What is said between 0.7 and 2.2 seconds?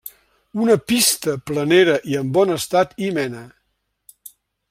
pista planera i